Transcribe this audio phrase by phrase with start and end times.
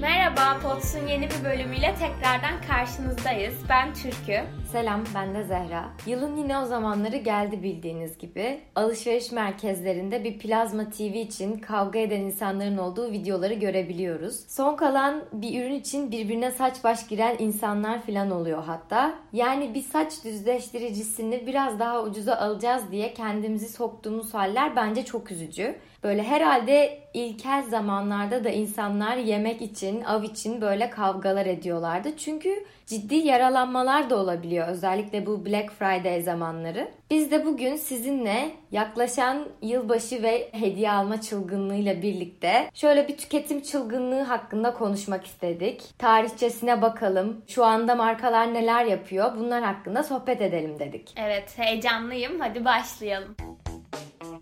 [0.00, 3.54] Merhaba, Pots'un yeni bir bölümüyle tekrardan karşınızdayız.
[3.68, 4.40] Ben Türkü.
[4.72, 5.88] Selam, ben de Zehra.
[6.06, 8.60] Yılın yine o zamanları geldi bildiğiniz gibi.
[8.76, 14.40] Alışveriş merkezlerinde bir plazma TV için kavga eden insanların olduğu videoları görebiliyoruz.
[14.48, 19.14] Son kalan bir ürün için birbirine saç baş giren insanlar falan oluyor hatta.
[19.32, 25.78] Yani bir saç düzleştiricisini biraz daha ucuza alacağız diye kendimizi soktuğumuz haller bence çok üzücü.
[26.02, 32.16] Böyle herhalde ilkel zamanlarda da insanlar yemek için, av için böyle kavgalar ediyorlardı.
[32.16, 36.88] Çünkü ciddi yaralanmalar da olabiliyor özellikle bu Black Friday zamanları.
[37.10, 44.22] Biz de bugün sizinle yaklaşan yılbaşı ve hediye alma çılgınlığıyla birlikte şöyle bir tüketim çılgınlığı
[44.22, 45.98] hakkında konuşmak istedik.
[45.98, 47.42] Tarihçesine bakalım.
[47.46, 49.32] Şu anda markalar neler yapıyor?
[49.36, 51.14] Bunlar hakkında sohbet edelim dedik.
[51.16, 52.40] Evet, heyecanlıyım.
[52.40, 53.36] Hadi başlayalım.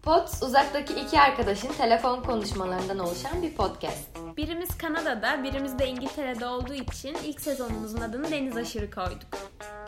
[0.07, 4.17] Pods uzaktaki iki arkadaşın telefon konuşmalarından oluşan bir podcast.
[4.37, 9.29] Birimiz Kanada'da, birimiz de İngiltere'de olduğu için ilk sezonumuzun adını Deniz Aşırı koyduk.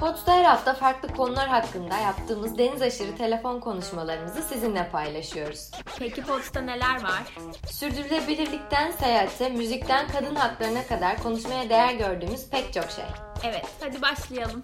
[0.01, 5.71] Pods'ta her hafta farklı konular hakkında yaptığımız deniz aşırı telefon konuşmalarımızı sizinle paylaşıyoruz.
[5.99, 7.23] Peki Pods'ta neler var?
[7.71, 13.05] Sürdürülebilirlikten seyahate, müzikten kadın haklarına kadar konuşmaya değer gördüğümüz pek çok şey.
[13.45, 14.63] Evet, hadi başlayalım.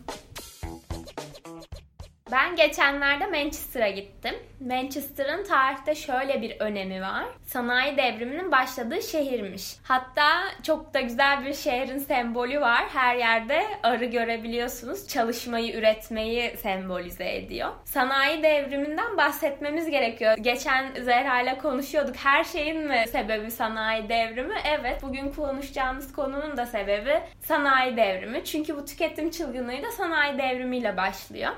[2.35, 4.35] Ben geçenlerde Manchester'a gittim.
[4.61, 7.25] Manchester'ın tarihte şöyle bir önemi var.
[7.47, 9.77] Sanayi devriminin başladığı şehirmiş.
[9.83, 10.29] Hatta
[10.63, 12.85] çok da güzel bir şehrin sembolü var.
[12.93, 15.09] Her yerde arı görebiliyorsunuz.
[15.09, 17.71] Çalışmayı, üretmeyi sembolize ediyor.
[17.85, 20.37] Sanayi devriminden bahsetmemiz gerekiyor.
[20.41, 22.17] Geçen Zehra ile konuşuyorduk.
[22.17, 24.55] Her şeyin mi sebebi sanayi devrimi?
[24.79, 25.03] Evet.
[25.03, 28.45] Bugün konuşacağımız konunun da sebebi sanayi devrimi.
[28.45, 31.53] Çünkü bu tüketim çılgınlığı da sanayi devrimiyle başlıyor.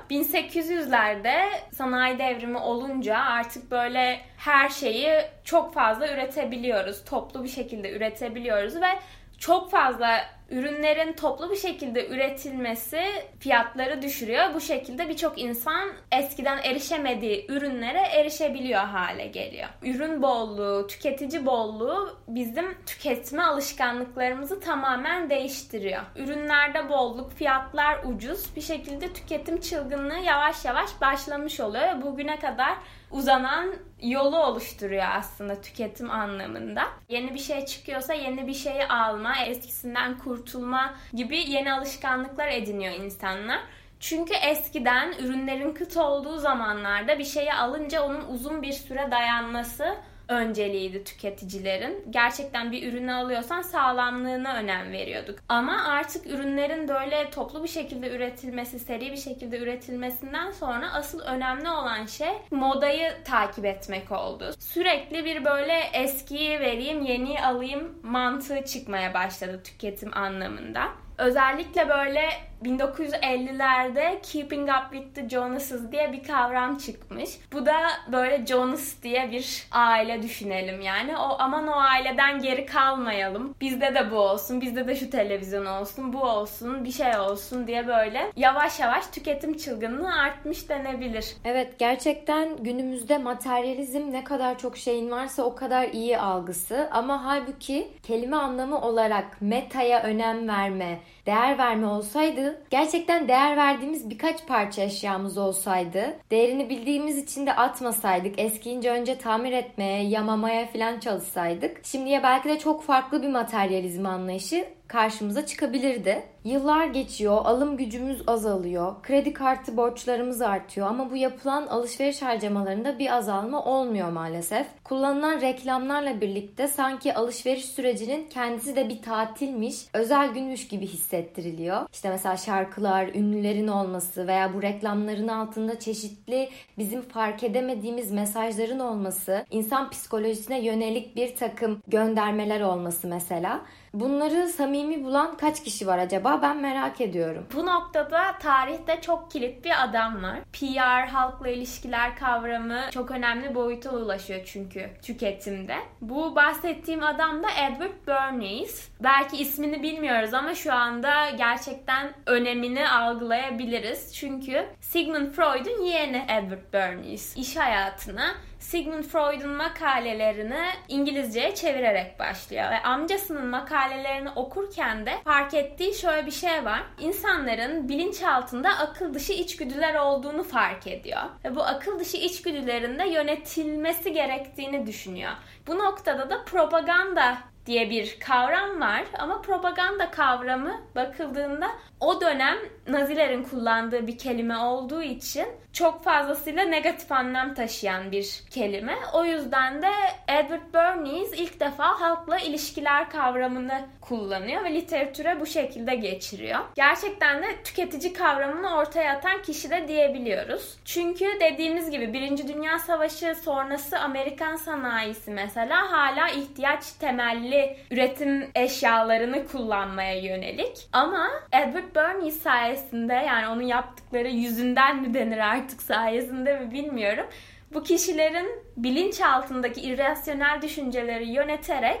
[0.67, 7.05] 1800'lerde sanayi devrimi olunca artık böyle her şeyi çok fazla üretebiliyoruz.
[7.05, 8.99] Toplu bir şekilde üretebiliyoruz ve
[9.37, 13.01] çok fazla ürünlerin toplu bir şekilde üretilmesi
[13.39, 14.53] fiyatları düşürüyor.
[14.53, 19.67] Bu şekilde birçok insan eskiden erişemediği ürünlere erişebiliyor hale geliyor.
[19.83, 26.01] Ürün bolluğu, tüketici bolluğu bizim tüketme alışkanlıklarımızı tamamen değiştiriyor.
[26.15, 28.55] Ürünlerde bolluk, fiyatlar ucuz.
[28.55, 32.77] Bir şekilde tüketim çılgınlığı yavaş yavaş başlamış oluyor bugüne kadar
[33.11, 36.83] uzanan yolu oluşturuyor aslında tüketim anlamında.
[37.09, 43.59] Yeni bir şey çıkıyorsa yeni bir şeyi alma, eskisinden kurtulma gibi yeni alışkanlıklar ediniyor insanlar.
[43.99, 49.95] Çünkü eskiden ürünlerin kıt olduğu zamanlarda bir şeyi alınca onun uzun bir süre dayanması
[50.29, 52.05] önceliğiydi tüketicilerin.
[52.09, 55.39] Gerçekten bir ürünü alıyorsan sağlamlığına önem veriyorduk.
[55.49, 61.69] Ama artık ürünlerin böyle toplu bir şekilde üretilmesi, seri bir şekilde üretilmesinden sonra asıl önemli
[61.69, 64.53] olan şey modayı takip etmek oldu.
[64.59, 70.87] Sürekli bir böyle eskiyi vereyim, yeniyi alayım mantığı çıkmaya başladı tüketim anlamında.
[71.17, 72.29] Özellikle böyle
[72.63, 77.29] 1950'lerde Keeping Up with the Jonas'es diye bir kavram çıkmış.
[77.53, 77.75] Bu da
[78.11, 81.17] böyle Jonas diye bir aile düşünelim yani.
[81.17, 83.55] O aman o aileden geri kalmayalım.
[83.61, 87.87] Bizde de bu olsun, bizde de şu televizyon olsun, bu olsun, bir şey olsun diye
[87.87, 91.35] böyle yavaş yavaş tüketim çılgınlığı artmış denebilir.
[91.45, 97.87] Evet gerçekten günümüzde materyalizm ne kadar çok şeyin varsa o kadar iyi algısı ama halbuki
[98.03, 105.37] kelime anlamı olarak metaya önem verme, değer verme olsaydı gerçekten değer verdiğimiz birkaç parça eşyamız
[105.37, 112.49] olsaydı değerini bildiğimiz için de atmasaydık eskiyince önce tamir etmeye yamamaya falan çalışsaydık şimdiye belki
[112.49, 116.23] de çok farklı bir materyalizm anlayışı karşımıza çıkabilirdi.
[116.43, 123.15] Yıllar geçiyor, alım gücümüz azalıyor, kredi kartı borçlarımız artıyor ama bu yapılan alışveriş harcamalarında bir
[123.15, 124.67] azalma olmuyor maalesef.
[124.83, 131.87] Kullanılan reklamlarla birlikte sanki alışveriş sürecinin kendisi de bir tatilmiş, özel günmüş gibi hissettiriliyor.
[131.93, 139.45] İşte mesela şarkılar, ünlülerin olması veya bu reklamların altında çeşitli bizim fark edemediğimiz mesajların olması,
[139.51, 143.61] insan psikolojisine yönelik bir takım göndermeler olması mesela.
[143.93, 146.39] Bunları samimi bulan kaç kişi var acaba?
[146.41, 147.45] Ben merak ediyorum.
[147.53, 150.39] Bu noktada tarihte çok kilit bir adam var.
[150.53, 155.75] PR, halkla ilişkiler kavramı çok önemli boyuta ulaşıyor çünkü tüketimde.
[156.01, 158.89] Bu bahsettiğim adam da Edward Bernays.
[159.03, 164.15] Belki ismini bilmiyoruz ama şu anda gerçekten önemini algılayabiliriz.
[164.15, 167.37] Çünkü Sigmund Freud'un yeğeni Edward Bernays.
[167.37, 175.93] İş hayatına Sigmund Freud'un makalelerini İngilizceye çevirerek başlıyor ve amcasının makalelerini okurken de fark ettiği
[175.93, 176.83] şöyle bir şey var.
[176.99, 184.13] İnsanların bilinçaltında akıl dışı içgüdüler olduğunu fark ediyor ve bu akıl dışı içgüdülerin de yönetilmesi
[184.13, 185.31] gerektiğini düşünüyor.
[185.67, 191.67] Bu noktada da propaganda diye bir kavram var ama propaganda kavramı bakıldığında
[191.99, 192.57] o dönem
[192.87, 198.95] Nazilerin kullandığı bir kelime olduğu için çok fazlasıyla negatif anlam taşıyan bir kelime.
[199.13, 199.89] O yüzden de
[200.27, 206.59] Edward Bernays ilk defa halkla ilişkiler kavramını kullanıyor ve literatüre bu şekilde geçiriyor.
[206.75, 210.77] Gerçekten de tüketici kavramını ortaya atan kişi de diyebiliyoruz.
[210.85, 219.47] Çünkü dediğimiz gibi Birinci Dünya Savaşı sonrası Amerikan sanayisi mesela hala ihtiyaç temelli üretim eşyalarını
[219.47, 220.87] kullanmaya yönelik.
[220.93, 227.25] Ama Edward Bernays sayesinde yani onun yaptıkları yüzünden mi denir artık sayesinde mi bilmiyorum.
[227.73, 228.47] Bu kişilerin
[228.77, 231.99] bilinç altındaki irrasyonel düşünceleri yöneterek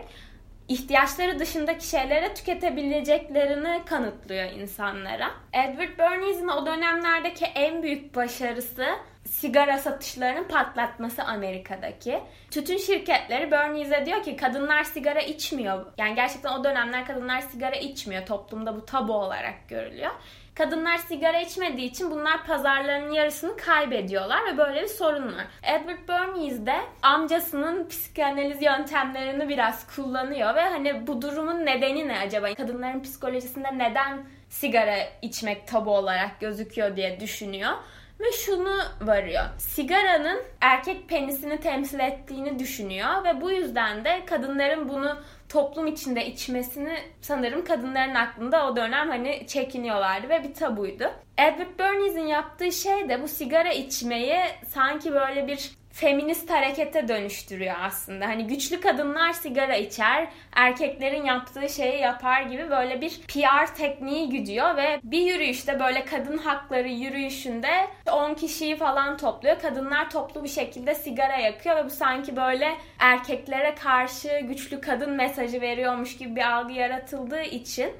[0.67, 5.31] ihtiyaçları dışındaki şeylere tüketebileceklerini kanıtlıyor insanlara.
[5.53, 8.85] Edward Bernays'in o dönemlerdeki en büyük başarısı
[9.25, 12.19] sigara satışlarının patlatması Amerika'daki.
[12.51, 15.85] Tütün şirketleri Bernays'e diyor ki kadınlar sigara içmiyor.
[15.97, 18.25] Yani gerçekten o dönemler kadınlar sigara içmiyor.
[18.25, 20.11] Toplumda bu tabu olarak görülüyor.
[20.57, 25.47] Kadınlar sigara içmediği için bunlar pazarlarının yarısını kaybediyorlar ve böyle bir sorun var.
[25.63, 32.55] Edward Bernays de amcasının psikanaliz yöntemlerini biraz kullanıyor ve hani bu durumun nedeni ne acaba?
[32.55, 37.71] Kadınların psikolojisinde neden sigara içmek tabu olarak gözüküyor diye düşünüyor
[38.19, 39.43] ve şunu varıyor.
[39.57, 45.17] Sigaranın erkek penisini temsil ettiğini düşünüyor ve bu yüzden de kadınların bunu
[45.49, 51.11] toplum içinde içmesini sanırım kadınların aklında o dönem hani çekiniyorlardı ve bir tabuydu.
[51.37, 58.27] Edward Bernays'in yaptığı şey de bu sigara içmeyi sanki böyle bir feminist harekete dönüştürüyor aslında.
[58.27, 64.77] Hani güçlü kadınlar sigara içer, erkeklerin yaptığı şeyi yapar gibi böyle bir PR tekniği güdüyor
[64.77, 69.59] ve bir yürüyüşte böyle kadın hakları yürüyüşünde 10 kişiyi falan topluyor.
[69.59, 75.61] Kadınlar toplu bir şekilde sigara yakıyor ve bu sanki böyle erkeklere karşı güçlü kadın mesajı
[75.61, 77.91] veriyormuş gibi bir algı yaratıldığı için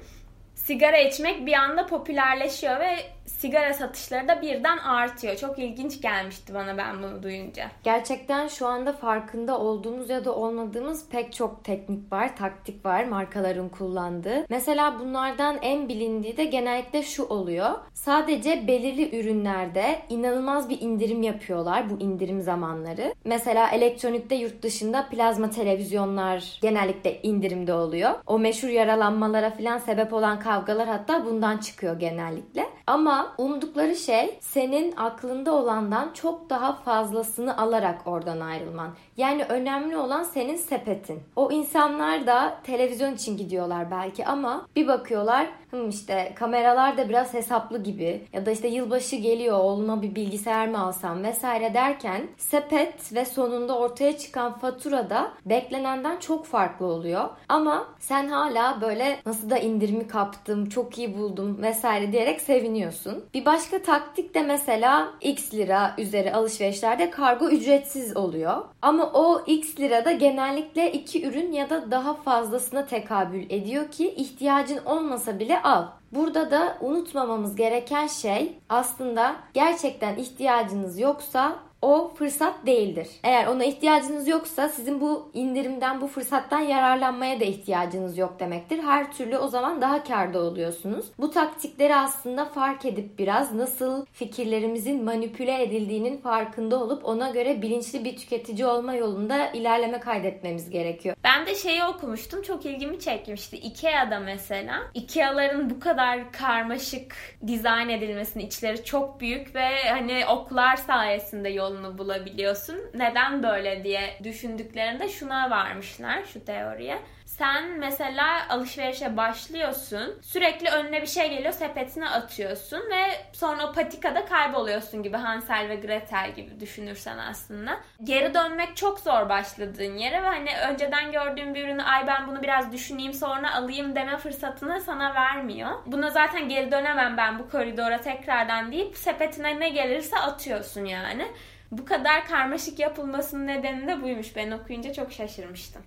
[0.54, 2.96] sigara içmek bir anda popülerleşiyor ve
[3.28, 5.36] sigara satışları da birden artıyor.
[5.36, 7.70] Çok ilginç gelmişti bana ben bunu duyunca.
[7.84, 13.68] Gerçekten şu anda farkında olduğumuz ya da olmadığımız pek çok teknik var, taktik var markaların
[13.68, 14.46] kullandığı.
[14.48, 17.70] Mesela bunlardan en bilindiği de genellikle şu oluyor.
[17.94, 23.14] Sadece belirli ürünlerde inanılmaz bir indirim yapıyorlar bu indirim zamanları.
[23.24, 28.10] Mesela elektronikte yurt dışında plazma televizyonlar genellikle indirimde oluyor.
[28.26, 32.66] O meşhur yaralanmalara falan sebep olan kavgalar hatta bundan çıkıyor genellikle.
[32.86, 38.90] Ama umdukları şey senin aklında olandan çok daha fazlasını alarak oradan ayrılman.
[39.16, 41.22] Yani önemli olan senin sepetin.
[41.36, 45.48] O insanlar da televizyon için gidiyorlar belki ama bir bakıyorlar
[45.88, 50.80] işte kameralar da biraz hesaplı gibi ya da işte yılbaşı geliyor oğluma bir bilgisayar mı
[50.80, 57.28] alsam vesaire derken sepet ve sonunda ortaya çıkan fatura da beklenenden çok farklı oluyor.
[57.48, 63.07] Ama sen hala böyle nasıl da indirimi kaptım, çok iyi buldum vesaire diyerek seviniyorsun.
[63.34, 68.64] Bir başka taktik de mesela X lira üzeri alışverişlerde kargo ücretsiz oluyor.
[68.82, 74.84] Ama o X lirada genellikle iki ürün ya da daha fazlasına tekabül ediyor ki ihtiyacın
[74.84, 75.86] olmasa bile al.
[76.12, 83.08] Burada da unutmamamız gereken şey aslında gerçekten ihtiyacınız yoksa o fırsat değildir.
[83.24, 88.78] Eğer ona ihtiyacınız yoksa sizin bu indirimden, bu fırsattan yararlanmaya da ihtiyacınız yok demektir.
[88.78, 91.06] Her türlü o zaman daha karda oluyorsunuz.
[91.18, 98.04] Bu taktikleri aslında fark edip biraz nasıl fikirlerimizin manipüle edildiğinin farkında olup ona göre bilinçli
[98.04, 101.16] bir tüketici olma yolunda ilerleme kaydetmemiz gerekiyor.
[101.24, 103.56] Ben de şeyi okumuştum çok ilgimi çekmişti.
[103.56, 111.48] Ikea'da mesela Ikea'ların bu kadar karmaşık dizayn edilmesini içleri çok büyük ve hani oklar sayesinde
[111.48, 112.76] yol yolunu bulabiliyorsun.
[112.94, 116.98] Neden böyle diye düşündüklerinde şuna varmışlar şu teoriye.
[117.26, 120.18] Sen mesela alışverişe başlıyorsun.
[120.22, 125.76] Sürekli önüne bir şey geliyor sepetine atıyorsun ve sonra o patikada kayboluyorsun gibi Hansel ve
[125.76, 127.80] Gretel gibi düşünürsen aslında.
[128.04, 132.42] Geri dönmek çok zor başladığın yere ve hani önceden gördüğün bir ürünü ay ben bunu
[132.42, 135.70] biraz düşüneyim sonra alayım deme fırsatını sana vermiyor.
[135.86, 141.28] Buna zaten geri dönemem ben bu koridora tekrardan deyip sepetine ne gelirse atıyorsun yani.
[141.70, 144.36] Bu kadar karmaşık yapılmasının nedeni de buymuş.
[144.36, 145.82] Ben okuyunca çok şaşırmıştım.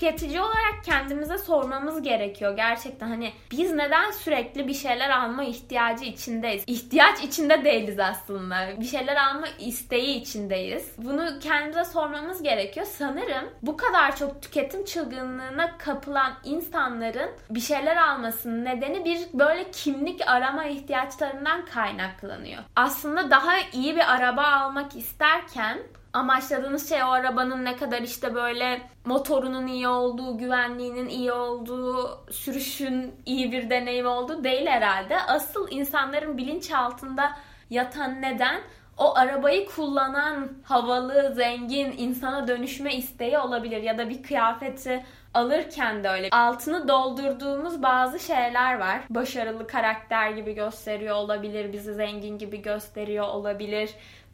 [0.00, 6.64] Tüketici olarak kendimize sormamız gerekiyor gerçekten hani biz neden sürekli bir şeyler alma ihtiyacı içindeyiz?
[6.66, 8.80] İhtiyaç içinde değiliz aslında.
[8.80, 10.92] Bir şeyler alma isteği içindeyiz.
[10.98, 12.86] Bunu kendimize sormamız gerekiyor.
[12.86, 20.28] Sanırım bu kadar çok tüketim çılgınlığına kapılan insanların bir şeyler almasının nedeni bir böyle kimlik
[20.28, 22.62] arama ihtiyaçlarından kaynaklanıyor.
[22.76, 25.78] Aslında daha iyi bir araba almak isterken
[26.16, 33.14] amaçladığınız şey o arabanın ne kadar işte böyle motorunun iyi olduğu, güvenliğinin iyi olduğu, sürüşün
[33.26, 35.22] iyi bir deneyim olduğu değil herhalde.
[35.22, 37.36] Asıl insanların bilinçaltında
[37.70, 38.60] yatan neden
[38.98, 45.04] o arabayı kullanan havalı, zengin insana dönüşme isteği olabilir ya da bir kıyafeti
[45.36, 46.28] alırken de öyle.
[46.32, 49.00] Altını doldurduğumuz bazı şeyler var.
[49.10, 53.90] Başarılı karakter gibi gösteriyor olabilir, bizi zengin gibi gösteriyor olabilir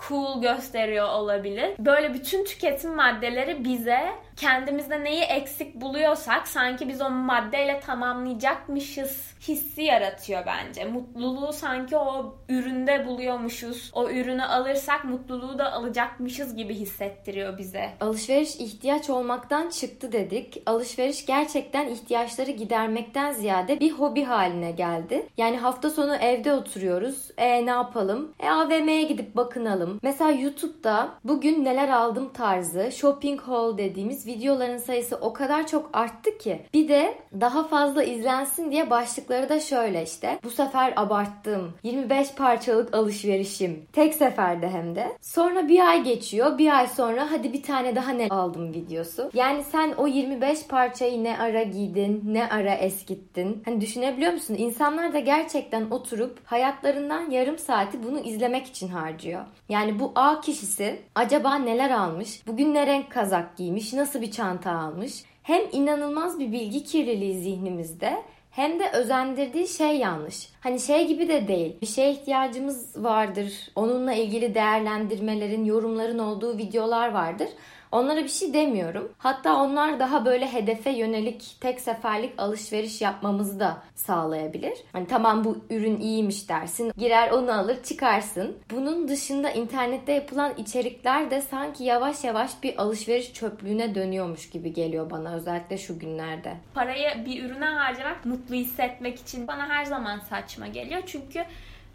[0.09, 1.71] cool gösteriyor olabilir.
[1.79, 4.01] Böyle bütün tüketim maddeleri bize
[4.37, 10.85] kendimizde neyi eksik buluyorsak sanki biz o maddeyle tamamlayacakmışız hissi yaratıyor bence.
[10.85, 13.91] Mutluluğu sanki o üründe buluyormuşuz.
[13.95, 17.91] O ürünü alırsak mutluluğu da alacakmışız gibi hissettiriyor bize.
[18.01, 20.63] Alışveriş ihtiyaç olmaktan çıktı dedik.
[20.93, 25.27] Alışveriş gerçekten ihtiyaçları gidermekten ziyade bir hobi haline geldi.
[25.37, 27.31] Yani hafta sonu evde oturuyoruz.
[27.37, 28.33] E ne yapalım?
[28.41, 30.01] E AVM'ye gidip bakınalım.
[30.03, 36.39] Mesela YouTube'da bugün neler aldım tarzı shopping haul dediğimiz videoların sayısı o kadar çok arttı
[36.39, 36.61] ki.
[36.75, 40.39] Bir de daha fazla izlensin diye başlıkları da şöyle işte.
[40.45, 41.73] Bu sefer abarttım.
[41.83, 43.87] 25 parçalık alışverişim.
[43.93, 45.17] Tek seferde hem de.
[45.21, 46.59] Sonra bir ay geçiyor.
[46.59, 49.31] Bir ay sonra hadi bir tane daha ne aldım videosu.
[49.35, 53.63] Yani sen o 25 parçayı ne ara giydin, ne ara eskittin.
[53.65, 54.55] Hani düşünebiliyor musun?
[54.59, 59.45] İnsanlar da gerçekten oturup hayatlarından yarım saati bunu izlemek için harcıyor.
[59.69, 62.47] Yani bu A kişisi acaba neler almış?
[62.47, 63.93] Bugün ne renk kazak giymiş?
[63.93, 65.25] Nasıl bir çanta almış?
[65.43, 70.49] Hem inanılmaz bir bilgi kirliliği zihnimizde hem de özendirdiği şey yanlış.
[70.61, 71.77] Hani şey gibi de değil.
[71.81, 73.53] Bir şeye ihtiyacımız vardır.
[73.77, 77.49] Onunla ilgili değerlendirmelerin, yorumların olduğu videolar vardır.
[77.93, 79.13] Onlara bir şey demiyorum.
[79.19, 84.79] Hatta onlar daha böyle hedefe yönelik tek seferlik alışveriş yapmamızı da sağlayabilir.
[84.93, 86.93] Hani tamam bu ürün iyiymiş dersin.
[86.97, 88.57] Girer onu alır çıkarsın.
[88.71, 95.11] Bunun dışında internette yapılan içerikler de sanki yavaş yavaş bir alışveriş çöplüğüne dönüyormuş gibi geliyor
[95.11, 96.57] bana özellikle şu günlerde.
[96.75, 101.03] Parayı bir ürüne harcamak mutlu hissetmek için bana her zaman saçma geliyor.
[101.07, 101.45] Çünkü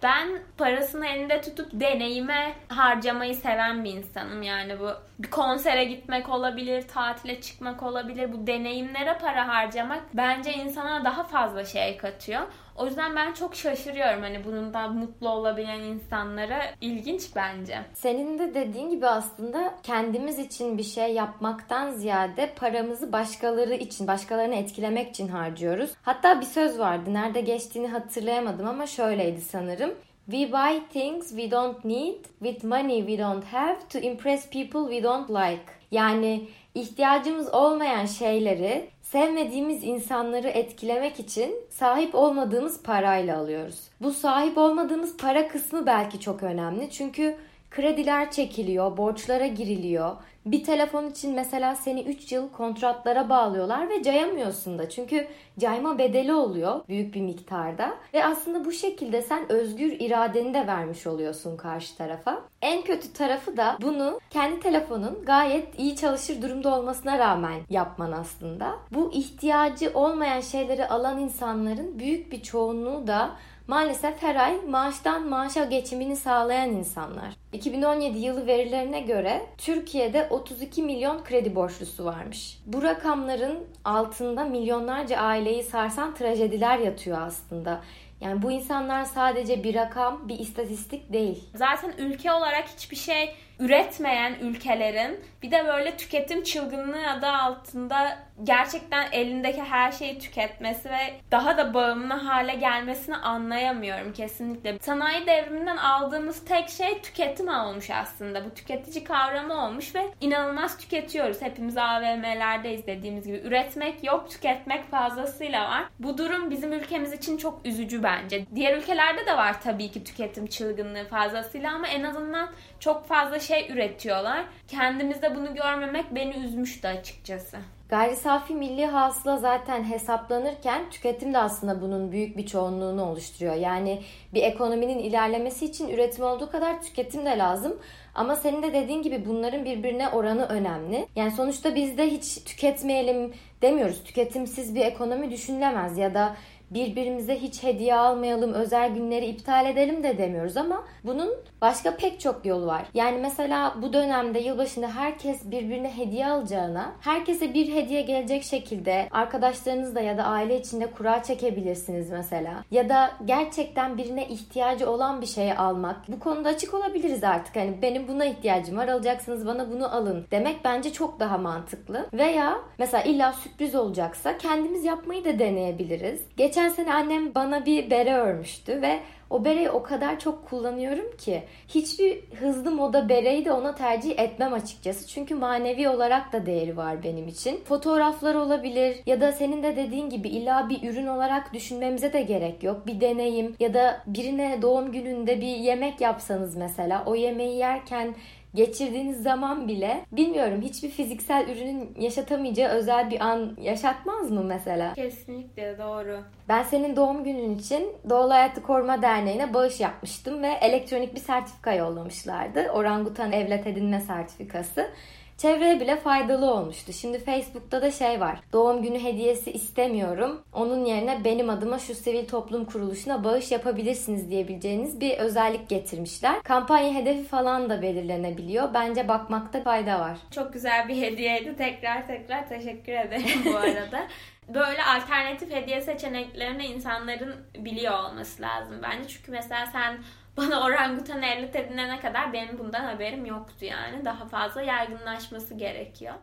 [0.04, 0.28] ben
[0.58, 4.44] parasını elinde tutup deneyime harcamayı seven bir insanım.
[4.44, 4.90] Yani bu
[5.20, 8.34] bir konsere gitmek olabilir, tatile çıkmak olabilir.
[8.34, 12.42] Bu deneyimlere para harcamak bence insana daha fazla şey katıyor.
[12.78, 16.62] O yüzden ben çok şaşırıyorum hani bundan mutlu olabilen insanlara.
[16.82, 17.78] ilginç bence.
[17.94, 24.56] Senin de dediğin gibi aslında kendimiz için bir şey yapmaktan ziyade paramızı başkaları için, başkalarını
[24.56, 25.92] etkilemek için harcıyoruz.
[26.02, 27.14] Hatta bir söz vardı.
[27.14, 29.92] Nerede geçtiğini hatırlayamadım ama şöyleydi sanırım.
[30.32, 35.04] We buy things we don't need with money we don't have to impress people we
[35.04, 35.64] don't like.
[35.92, 36.48] Yani
[36.82, 43.80] ihtiyacımız olmayan şeyleri sevmediğimiz insanları etkilemek için sahip olmadığımız parayla alıyoruz.
[44.02, 46.90] Bu sahip olmadığımız para kısmı belki çok önemli.
[46.92, 47.36] Çünkü
[47.72, 50.16] krediler çekiliyor, borçlara giriliyor.
[50.46, 54.90] Bir telefon için mesela seni 3 yıl kontratlara bağlıyorlar ve cayamıyorsun da.
[54.90, 55.28] Çünkü
[55.60, 57.94] cayma bedeli oluyor büyük bir miktarda.
[58.14, 62.42] Ve aslında bu şekilde sen özgür iradeni de vermiş oluyorsun karşı tarafa.
[62.62, 68.76] En kötü tarafı da bunu kendi telefonun gayet iyi çalışır durumda olmasına rağmen yapman aslında.
[68.92, 73.32] Bu ihtiyacı olmayan şeyleri alan insanların büyük bir çoğunluğu da
[73.68, 77.34] maalesef her ay maaştan maaşa geçimini sağlayan insanlar.
[77.54, 82.60] 2017 yılı verilerine göre Türkiye'de 32 milyon kredi borçlusu varmış.
[82.66, 87.82] Bu rakamların altında milyonlarca aileyi sarsan trajediler yatıyor aslında.
[88.22, 91.44] Yani bu insanlar sadece bir rakam, bir istatistik değil.
[91.56, 99.12] Zaten ülke olarak hiçbir şey üretmeyen ülkelerin bir de böyle tüketim çılgınlığı adı altında gerçekten
[99.12, 104.80] elindeki her şeyi tüketmesi ve daha da bağımlı hale gelmesini anlayamıyorum kesinlikle.
[104.80, 108.46] Sanayi devriminden aldığımız tek şey tüketim olmuş aslında.
[108.46, 111.42] Bu tüketici kavramı olmuş ve inanılmaz tüketiyoruz.
[111.42, 113.38] Hepimiz AVM'lerde izlediğimiz gibi.
[113.38, 115.84] Üretmek yok, tüketmek fazlasıyla var.
[116.00, 118.46] Bu durum bizim ülkemiz için çok üzücü bence.
[118.56, 123.72] Diğer ülkelerde de var tabii ki tüketim çılgınlığı fazlasıyla ama en azından çok fazla şey
[123.72, 124.44] üretiyorlar.
[124.68, 127.58] Kendimizde bunu görmemek beni üzmüştü açıkçası.
[127.90, 133.56] Gayri safi milli hasıla zaten hesaplanırken tüketim de aslında bunun büyük bir çoğunluğunu oluşturuyor.
[133.56, 134.02] Yani
[134.34, 137.80] bir ekonominin ilerlemesi için üretim olduğu kadar tüketim de lazım.
[138.16, 141.08] Ama senin de dediğin gibi bunların birbirine oranı önemli.
[141.16, 144.04] Yani sonuçta biz de hiç tüketmeyelim demiyoruz.
[144.04, 146.36] Tüketimsiz bir ekonomi düşünülemez ya da
[146.72, 151.30] birbirimize hiç hediye almayalım, özel günleri iptal edelim de demiyoruz ama bunun
[151.62, 152.84] başka pek çok yolu var.
[152.94, 160.02] Yani mesela bu dönemde yılbaşında herkes birbirine hediye alacağına, herkese bir hediye gelecek şekilde arkadaşlarınızla
[160.02, 162.64] ya da aile içinde kura çekebilirsiniz mesela.
[162.72, 165.96] Ya da gerçekten birine ihtiyacı olan bir şeyi almak.
[166.08, 167.56] Bu konuda açık olabiliriz artık.
[167.56, 172.06] Hani benim buna ihtiyacım var alacaksınız bana bunu alın demek bence çok daha mantıklı.
[172.14, 176.22] Veya mesela illa sürpriz olacaksa kendimiz yapmayı da deneyebiliriz.
[176.58, 179.00] Geçen sene annem bana bir bere örmüştü ve
[179.30, 184.54] o bereyi o kadar çok kullanıyorum ki hiçbir hızlı moda bereyi de ona tercih etmem
[184.54, 185.08] açıkçası.
[185.08, 187.60] Çünkü manevi olarak da değeri var benim için.
[187.66, 192.64] Fotoğraflar olabilir ya da senin de dediğin gibi illa bir ürün olarak düşünmemize de gerek
[192.64, 192.88] yok.
[192.88, 198.16] Bir deneyim ya da birine doğum gününde bir yemek yapsanız mesela o yemeği yerken
[198.58, 204.94] geçirdiğiniz zaman bile bilmiyorum hiçbir fiziksel ürünün yaşatamayacağı özel bir an yaşatmaz mı mesela?
[204.94, 206.20] Kesinlikle doğru.
[206.50, 211.74] Ben senin doğum günün için Doğal Hayatı Koruma Derneği'ne bağış yapmıştım ve elektronik bir sertifika
[211.74, 212.70] yollamışlardı.
[212.70, 214.90] Orangutan evlat edinme sertifikası
[215.38, 216.94] çevreye bile faydalı olmuştu.
[216.94, 218.40] Şimdi Facebook'ta da şey var.
[218.54, 220.42] Doğum günü hediyesi istemiyorum.
[220.54, 226.42] Onun yerine benim adıma şu sivil toplum kuruluşuna bağış yapabilirsiniz diyebileceğiniz bir özellik getirmişler.
[226.44, 228.74] Kampanya hedefi falan da belirlenebiliyor.
[228.74, 230.18] Bence bakmakta fayda var.
[230.32, 231.56] Çok güzel bir hediyeydi.
[231.58, 234.08] Tekrar tekrar teşekkür ederim bu arada.
[234.48, 239.08] böyle alternatif hediye seçeneklerini insanların biliyor olması lazım bence.
[239.08, 239.98] Çünkü mesela sen
[240.38, 244.06] bana orangutan evlat edinene kadar benim bundan haberim yoktu yani.
[244.06, 246.14] Daha fazla yaygınlaşması gerekiyor.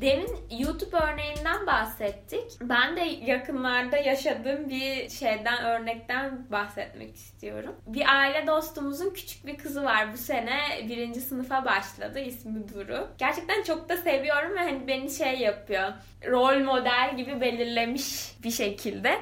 [0.00, 0.28] Demin
[0.58, 2.52] YouTube örneğinden bahsettik.
[2.60, 7.76] Ben de yakınlarda yaşadığım bir şeyden, örnekten bahsetmek istiyorum.
[7.86, 10.12] Bir aile dostumuzun küçük bir kızı var.
[10.12, 12.20] Bu sene birinci sınıfa başladı.
[12.20, 13.08] İsmi Duru.
[13.18, 15.92] Gerçekten çok da seviyorum ve hani beni şey yapıyor.
[16.26, 19.18] Rol model gibi belirlemiş bir şekilde.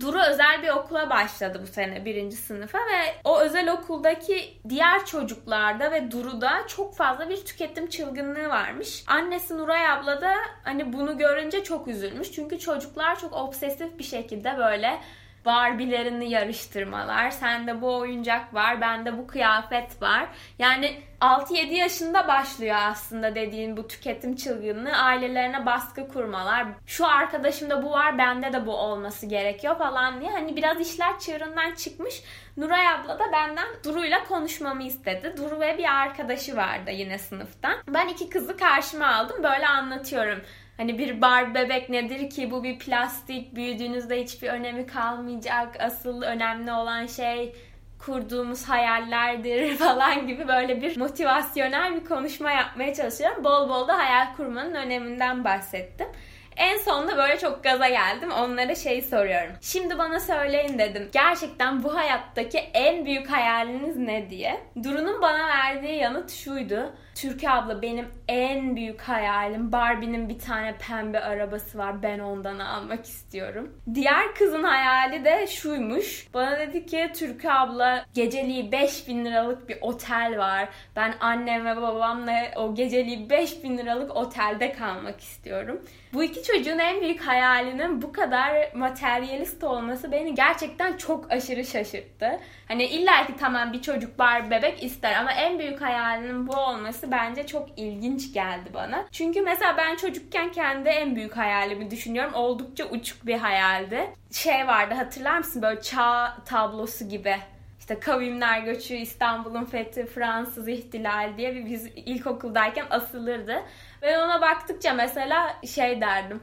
[0.00, 5.92] Duru özel bir okula başladı bu sene birinci sınıfa ve o özel okuldaki diğer çocuklarda
[5.92, 9.04] ve Duru'da çok fazla bir tüketim çılgınlığı varmış.
[9.06, 12.32] Annesi Nuray abla da hani bunu görünce çok üzülmüş.
[12.32, 15.00] Çünkü çocuklar çok obsesif bir şekilde böyle
[15.44, 17.30] Barbie'lerini yarıştırmalar.
[17.30, 20.28] Sende bu oyuncak var, bende bu kıyafet var.
[20.58, 24.92] Yani 6-7 yaşında başlıyor aslında dediğin bu tüketim çılgınlığı.
[24.92, 26.66] Ailelerine baskı kurmalar.
[26.86, 30.30] Şu arkadaşımda bu var, bende de bu olması gerekiyor falan diye.
[30.30, 32.22] Hani biraz işler çığırından çıkmış.
[32.56, 35.34] Nuray abla da benden Duru'yla konuşmamı istedi.
[35.36, 37.76] Duru ve bir arkadaşı vardı yine sınıftan.
[37.88, 39.42] Ben iki kızı karşıma aldım.
[39.42, 40.42] Böyle anlatıyorum.
[40.76, 45.76] Hani bir bar bebek nedir ki bu bir plastik büyüdüğünüzde hiçbir önemi kalmayacak.
[45.80, 47.54] Asıl önemli olan şey
[47.98, 53.44] kurduğumuz hayallerdir falan gibi böyle bir motivasyonel bir konuşma yapmaya çalışıyorum.
[53.44, 56.08] Bol bol da hayal kurmanın öneminden bahsettim.
[56.56, 58.30] En sonunda böyle çok gaza geldim.
[58.30, 59.52] Onlara şey soruyorum.
[59.60, 61.08] Şimdi bana söyleyin dedim.
[61.12, 64.60] Gerçekten bu hayattaki en büyük hayaliniz ne diye.
[64.82, 66.92] Duru'nun bana verdiği yanıt şuydu.
[67.14, 72.02] Türkiye abla benim en büyük hayalim Barbie'nin bir tane pembe arabası var.
[72.02, 73.78] Ben ondan almak istiyorum.
[73.94, 76.26] Diğer kızın hayali de şuymuş.
[76.34, 80.68] Bana dedi ki Türkiye abla geceliği 5000 liralık bir otel var.
[80.96, 85.80] Ben annem ve babamla o geceliği 5000 liralık otelde kalmak istiyorum.
[86.12, 92.38] Bu iki çocuğun en büyük hayalinin bu kadar materyalist olması beni gerçekten çok aşırı şaşırttı.
[92.68, 97.01] Hani illa ki tamam bir çocuk var bebek ister ama en büyük hayalinin bu olması
[97.10, 99.04] bence çok ilginç geldi bana.
[99.12, 102.34] Çünkü mesela ben çocukken kendi en büyük hayalimi düşünüyorum.
[102.34, 104.10] Oldukça uçuk bir hayaldi.
[104.32, 107.36] Şey vardı hatırlar mısın böyle çağ tablosu gibi
[107.78, 113.62] işte kavimler göçü, İstanbul'un fethi, Fransız ihtilal diye bir biz ilkokuldayken asılırdı.
[114.02, 116.40] Ve ona baktıkça mesela şey derdim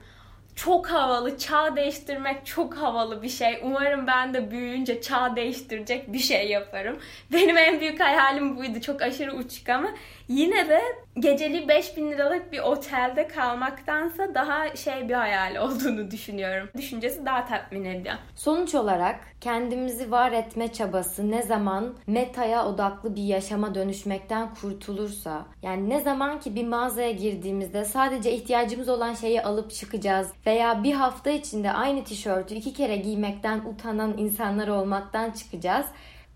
[0.64, 1.38] çok havalı.
[1.38, 3.60] Çağ değiştirmek çok havalı bir şey.
[3.64, 7.00] Umarım ben de büyüyünce çağ değiştirecek bir şey yaparım.
[7.34, 8.82] Benim en büyük hayalim buydu.
[8.82, 9.90] Çok aşırı uçuk ama
[10.30, 10.82] yine de
[11.20, 16.70] geceli 5000 liralık bir otelde kalmaktansa daha şey bir hayal olduğunu düşünüyorum.
[16.78, 18.16] Düşüncesi daha tatmin ediyor.
[18.36, 25.90] Sonuç olarak kendimizi var etme çabası ne zaman metaya odaklı bir yaşama dönüşmekten kurtulursa yani
[25.90, 31.30] ne zaman ki bir mağazaya girdiğimizde sadece ihtiyacımız olan şeyi alıp çıkacağız veya bir hafta
[31.30, 35.86] içinde aynı tişörtü iki kere giymekten utanan insanlar olmaktan çıkacağız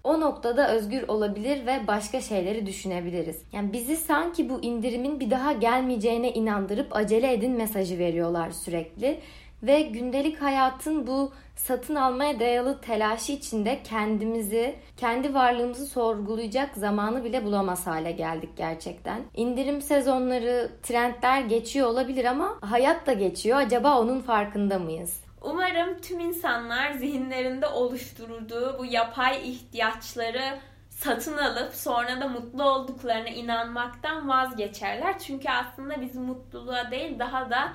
[0.03, 3.41] o noktada özgür olabilir ve başka şeyleri düşünebiliriz.
[3.51, 9.19] Yani bizi sanki bu indirimin bir daha gelmeyeceğine inandırıp acele edin mesajı veriyorlar sürekli.
[9.63, 17.45] ve gündelik hayatın bu satın almaya dayalı telaşı içinde kendimizi, kendi varlığımızı sorgulayacak zamanı bile
[17.45, 19.21] bulamaz hale geldik gerçekten.
[19.35, 23.57] İndirim sezonları, trendler geçiyor olabilir ama hayat da geçiyor.
[23.57, 25.23] Acaba onun farkında mıyız?
[25.43, 34.29] Umarım tüm insanlar zihinlerinde oluşturduğu bu yapay ihtiyaçları satın alıp sonra da mutlu olduklarına inanmaktan
[34.29, 35.19] vazgeçerler.
[35.19, 37.73] Çünkü aslında bizi mutluluğa değil daha da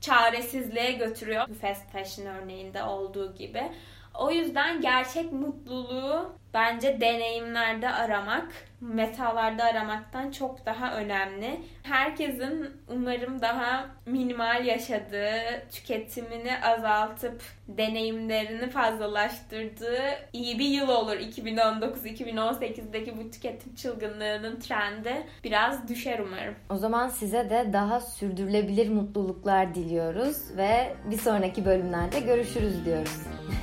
[0.00, 1.46] çaresizliğe götürüyor.
[1.60, 3.72] Fast fashion örneğinde olduğu gibi.
[4.14, 8.48] O yüzden gerçek mutluluğu bence deneyimlerde aramak,
[8.80, 11.60] metalarda aramaktan çok daha önemli.
[11.82, 23.30] Herkesin umarım daha minimal yaşadığı, tüketimini azaltıp deneyimlerini fazlalaştırdığı iyi bir yıl olur 2019-2018'deki bu
[23.30, 26.54] tüketim çılgınlığının trendi biraz düşer umarım.
[26.70, 33.20] O zaman size de daha sürdürülebilir mutluluklar diliyoruz ve bir sonraki bölümlerde görüşürüz diyoruz.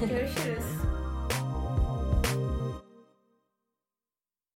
[0.10, 0.66] Görüşürüz.